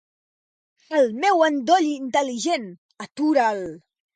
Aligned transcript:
El 0.99 1.05
meu 1.25 1.45
endoll 1.49 1.91
intel·ligent, 1.91 2.67
atura'l. 3.07 3.67